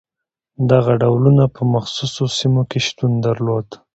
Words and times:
دغو 0.69 0.93
ډولونه 1.01 1.43
په 1.55 1.61
مخصوصو 1.73 2.23
سیمو 2.37 2.63
کې 2.69 2.79
شتون 2.87 3.11
درلود. 3.25 3.67